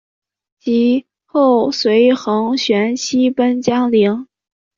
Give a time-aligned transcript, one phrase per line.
[0.59, 4.25] 及后随桓玄西奔江陵。